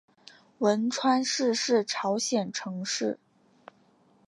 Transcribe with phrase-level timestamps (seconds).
[0.57, 3.19] 文川市是朝鲜城市。